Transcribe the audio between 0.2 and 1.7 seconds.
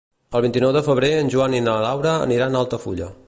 El vint-i-nou de febrer en Joan i